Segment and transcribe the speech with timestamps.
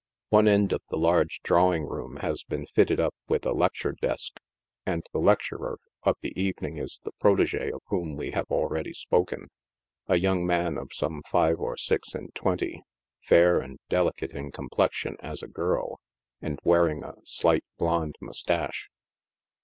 [0.29, 3.91] One end of the large drawing room has been fitted up witli a lec ture
[3.91, 4.39] desk,
[4.83, 9.51] and the lecturer of the evening is the protege of whom we have already spoken—
[10.07, 12.81] a young man of some five or six and twenty,
[13.19, 15.99] fair and delicate in complexion as a girl,
[16.41, 18.89] and wearing a slight blonde moustache.